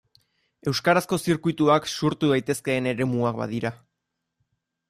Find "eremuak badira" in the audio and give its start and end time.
2.93-3.77